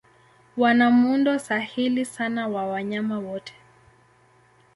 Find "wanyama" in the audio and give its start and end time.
2.67-3.19